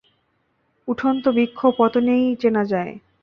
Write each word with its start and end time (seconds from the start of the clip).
উঠন্ত 0.87 1.23
বৃক্ষ 1.29 1.59
পত্তনেই 1.77 2.23
চেনা 2.35 2.63
যায়। 2.65 2.93